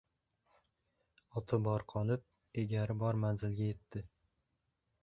[1.41, 2.25] •Oti bor qolib,
[2.65, 4.07] egari bor manzilga yetdi.